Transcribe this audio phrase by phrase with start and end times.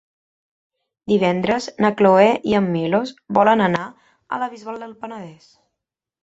[1.11, 5.47] Divendres na Cloè i en Milos volen anar a la Bisbal del Penedès.